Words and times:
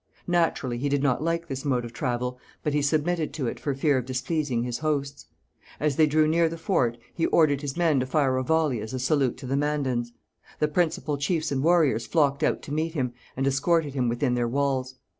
Naturally 0.25 0.79
he 0.79 0.89
did 0.89 1.03
not 1.03 1.21
like 1.21 1.47
this 1.47 1.63
mode 1.63 1.85
of 1.85 1.93
travel, 1.93 2.39
but 2.63 2.73
he 2.73 2.81
submitted 2.81 3.33
to 3.35 3.45
it 3.45 3.59
for 3.59 3.75
fear 3.75 3.99
of 3.99 4.05
displeasing 4.07 4.63
his 4.63 4.79
hosts. 4.79 5.27
As 5.79 5.95
they 5.95 6.07
drew 6.07 6.27
near 6.27 6.49
the 6.49 6.57
fort, 6.57 6.97
he 7.13 7.27
ordered 7.27 7.61
his 7.61 7.77
men 7.77 7.99
to 7.99 8.07
fire 8.07 8.35
a 8.37 8.43
volley 8.43 8.81
as 8.81 8.95
a 8.95 8.99
salute 8.99 9.37
to 9.37 9.45
the 9.45 9.55
Mandans. 9.55 10.11
The 10.57 10.69
principal 10.69 11.19
chiefs 11.19 11.51
and 11.51 11.61
warriors 11.63 12.07
flocked 12.07 12.41
out 12.41 12.63
to 12.63 12.73
meet 12.73 12.93
him, 12.95 13.13
and 13.37 13.45
escorted 13.45 13.93
him 13.93 14.09
within 14.09 14.33
their 14.33 14.47
walls. 14.47 14.95